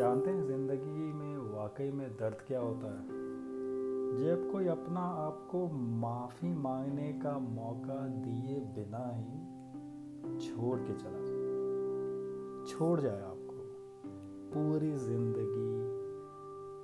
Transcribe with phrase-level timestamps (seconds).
[0.00, 3.02] जानते हैं ज़िंदगी में, वाकई में दर्द क्या होता है?
[4.18, 9.40] जब कोई अपना आपको माफ़ी मांगने का मौका दिए बिना ही
[10.38, 11.44] छोड़ के चला जाए,
[12.66, 13.56] छोड़ जाए आपको।
[14.54, 15.68] पूरी ज़िंदगी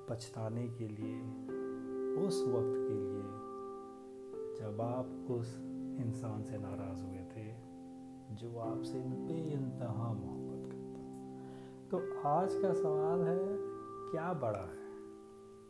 [0.09, 1.21] पछताने के लिए,
[2.27, 3.27] उस वक्त के लिए,
[4.61, 5.57] जब आप उस
[6.01, 7.55] इंसान से नाराज़ हुए थे,
[8.35, 10.66] जो आपसे बेइंतहा मोहब्बत
[11.91, 13.43] तो आज का सवाल है,
[14.11, 14.87] क्या बड़ा है?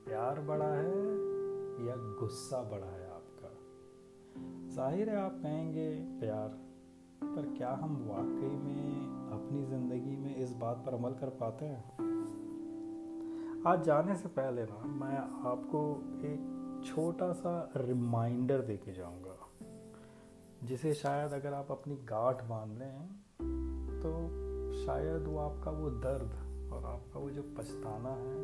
[0.04, 1.00] प्यार बड़ा है
[1.86, 3.50] या गुस्सा बड़ा है आपका?
[4.74, 5.88] ज़ाहिर है आप कहेंगे,
[6.20, 6.48] प्यार।
[7.24, 11.84] पर क्या हम वाकई में अपनी ज़िंदगी में इस बात पर अमल कर पाते हैं?
[13.66, 15.18] आज जाने से पहले ना, मैं
[15.50, 15.82] आपको
[16.24, 19.36] एक छोटा सा रिमाइंडर दे के जाऊँगा,
[20.64, 23.06] जिसे शायद अगर आप अपनी गांठ बाँध लें
[24.00, 24.45] तो
[24.76, 28.36] शायद वो आपका वो दर्द और आपका वो जो पछताना है,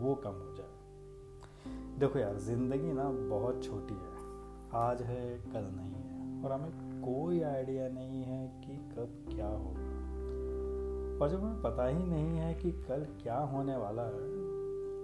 [0.00, 4.16] वो कम हो जाए। देखो यार, ज़िंदगी ना बहुत छोटी है।
[4.74, 9.88] आज है, कल नहीं है। और हमें कोई आइडिया नहीं है कि कब क्या होगा।
[11.22, 14.38] और जब हमें पता ही नहीं है कि कल क्या होने वाला है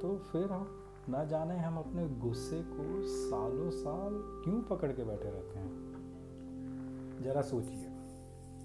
[0.01, 0.69] तो फिर हम
[1.09, 4.13] ना जाने हम अपने गुस्से को सालों साल
[4.45, 7.94] क्यों पकड़ के बैठे रहते हैं। जरा सोचिए।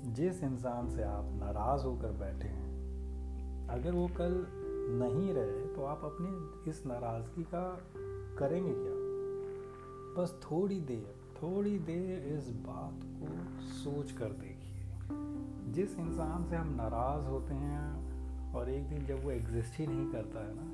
[0.06, 4.46] जिस इंसान से आप नाराज़ होकर बैठे हैं, अगर वो कल
[4.92, 7.64] नहीं रहे तो आप अपनी इस नाराज़गी का
[8.40, 8.98] करेंगे क्या?
[10.18, 13.28] बस थोड़ी देर थोड़ी देर इस बात को
[13.66, 19.32] सोच कर देखिए। जिस इंसान से हम नाराज़ होते हैं और एक दिन जब वो
[19.32, 20.68] एग्जिस्ट ही नहीं करता है ना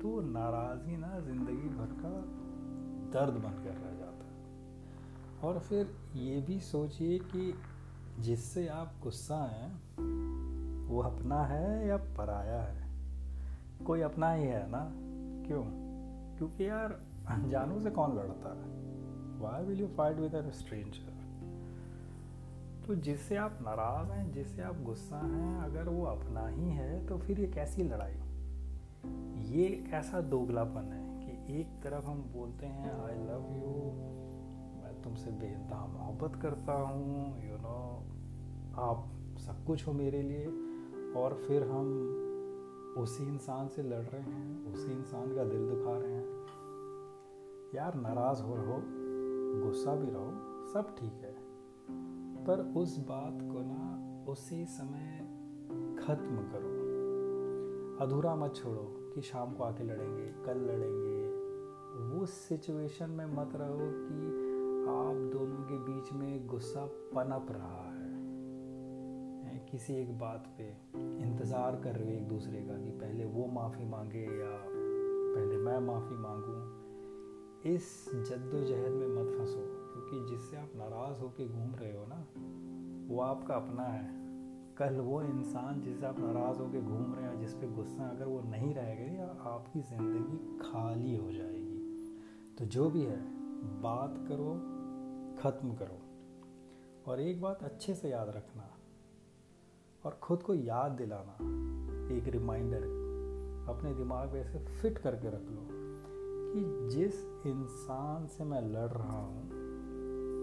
[0.00, 2.10] तो नाराज़गी ना ज़िंदगी भर का
[3.12, 4.36] दर्द बनकर रह जाता है।
[5.42, 7.52] और फिर ये भी सोचिए कि
[8.20, 9.72] जिससे आप गुस्सा हैं,
[10.86, 12.88] वो अपना है या पराया है?
[13.86, 14.92] कोई अपना ही है ना?
[15.46, 15.64] क्यों?
[16.36, 18.78] क्योंकि यार, अनजानों से कौन लड़ता है?
[19.40, 21.18] Why will you fight with stranger
[22.86, 27.18] तो जिससे आप नाराज़ हैं, जिससे आप गुस्सा हैं, अगर वो अपना ही है तो
[27.18, 28.14] फिर ये कैसी लड़ाई?
[29.42, 33.74] ये कैसा दोगलापन है कि एक तरफ़ हम बोलते हैं आई लव यू
[35.08, 37.76] तुमसे बेइंतहा मोहब्बत करता हूँ यू नो
[38.80, 39.04] आप
[39.38, 40.46] सब कुछ हो मेरे लिए,
[41.16, 41.86] और फिर हम
[42.98, 46.26] उसी इंसान से लड़ रहे हैं, उसी इंसान का दिल दुखा रहे हैं।
[47.74, 48.80] यार नाराज़ हो रहो,
[49.64, 50.30] गुस्सा भी रहो,
[50.72, 51.34] सब ठीक है।
[52.44, 55.18] पर उस बात को ना उसी समय
[56.00, 56.76] ख़त्म करो।
[58.04, 61.16] अधूरा मत छोड़ो कि शाम को आके लड़ेंगे, कल लड़ेंगे।
[62.08, 64.47] वो सिचुएशन में मत रहो कि
[64.88, 67.98] आप दोनों के बीच में गुस्सा पनप रहा है।
[69.70, 70.68] किसी एक बात पे
[70.98, 74.50] इंतज़ार कर रहे हो एक दूसरे का कि पहले वो माफ़ी मांगे या
[75.34, 76.60] पहले मैं माफ़ी मांगूं।
[77.74, 82.26] इस जद्दोजहद में मत फंसो, क्योंकि जिससे आप नाराज़ होकर घूम रहे हो ना,
[83.14, 84.06] वो आपका अपना है।
[84.76, 88.40] कल वो इंसान जिससे आप नाराज़ होकर घूम रहे हैं, जिस पे गुस्सा अगर वो
[88.40, 91.78] नहीं रहेगा या आपकी ज़िंदगी खाली हो जाएगी।
[92.58, 93.20] तो जो भी है,
[93.82, 94.77] बात करो
[95.40, 95.98] ख़त्म करो।
[97.06, 98.68] और एक बात अच्छे से याद रखना
[100.04, 101.36] और ख़ुद को याद दिलाना।
[102.16, 102.82] एक रिमाइंडर
[103.68, 105.66] अपने दिमाग में ऐसे फिट करके रख लो
[106.50, 106.60] कि
[106.90, 107.14] जिस
[107.46, 109.44] इंसान से मैं लड़ रहा हूँ,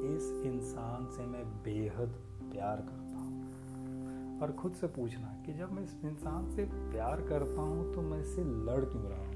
[0.08, 2.16] इस इंसान से मैं बेहद
[2.52, 7.62] प्यार करता हूँ। और खुद से पूछना कि जब मैं इस इंसान से प्यार करता
[7.62, 9.35] हूँ तो मैं इससे लड़ क्यों रहा हूँ?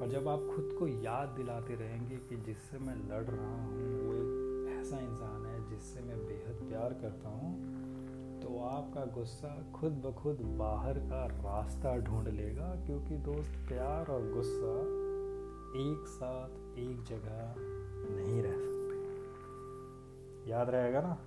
[0.00, 3.68] और जब आप खुद को याद दिलाते रहेंगे कि जिससे मैं लड़ रहा हूँ,
[4.00, 7.50] वो एक ऐसा इंसान है जिससे मैं बेहद प्यार करता हूँ
[8.40, 14.30] तो आपका गुस्सा खुद ब खुद बाहर का रास्ता ढूंढ लेगा क्योंकि दोस्त, प्यार और
[14.32, 14.74] गुस्सा
[15.80, 17.54] एक साथ एक जगह
[18.14, 21.18] नहीं रह सकते। याद रहेगा ना?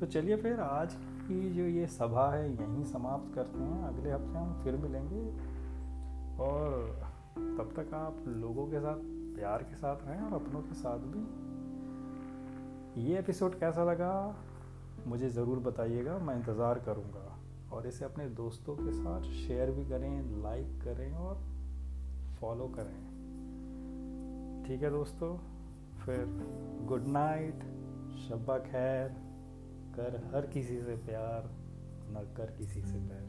[0.00, 4.38] तो चलिए फिर आज की जो ये सभा है यहीं समाप्त करते हैं। अगले हफ़्ते
[4.38, 5.24] हम फिर मिलेंगे
[6.44, 7.02] और
[7.58, 8.96] तब तक आप लोगों के साथ,
[9.34, 11.22] प्यार के साथ रहें और अपनों के साथ भी।
[13.02, 14.36] ये एपिसोड कैसा लगा,
[15.06, 17.26] मुझे ज़रूर बताइएगा, मैं इंतज़ार करूँगा।
[17.72, 21.40] और इसे अपने दोस्तों के साथ शेयर भी करें लाइक करें और
[22.40, 22.98] फॉलो करें।
[24.66, 25.36] ठीक है दोस्तों,
[26.04, 26.24] फिर
[26.88, 27.64] गुड नाइट
[28.28, 29.08] शब्बा खैर,
[29.96, 31.50] कर हर किसी से प्यार,
[32.10, 33.28] न कर किसी से बैर